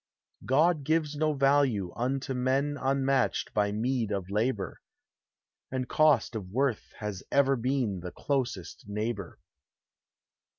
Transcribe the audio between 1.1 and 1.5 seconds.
no